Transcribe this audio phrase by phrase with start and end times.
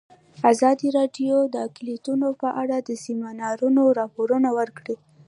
[0.51, 4.95] ازادي راډیو د اقلیتونه په اړه د سیمینارونو راپورونه ورکړي.